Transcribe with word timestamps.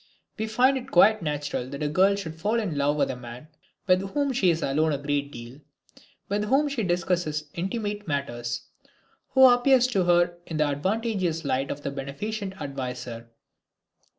We 0.35 0.47
find 0.47 0.79
it 0.79 0.89
quite 0.89 1.21
natural 1.21 1.67
that 1.69 1.83
a 1.83 1.87
girl 1.87 2.15
should 2.15 2.33
fall 2.33 2.59
in 2.59 2.75
love 2.75 2.95
with 2.95 3.11
a 3.11 3.15
man 3.15 3.49
with 3.85 4.01
whom 4.01 4.33
she 4.33 4.49
is 4.49 4.63
alone 4.63 4.91
a 4.91 4.97
great 4.97 5.31
deal, 5.31 5.61
with 6.27 6.45
whom 6.45 6.67
she 6.69 6.81
discusses 6.81 7.51
intimate 7.53 8.07
matters, 8.07 8.63
who 9.33 9.45
appears 9.47 9.85
to 9.89 10.05
her 10.05 10.37
in 10.47 10.57
the 10.57 10.63
advantageous 10.65 11.45
light 11.45 11.69
of 11.69 11.85
a 11.85 11.91
beneficent 11.91 12.59
adviser. 12.59 13.29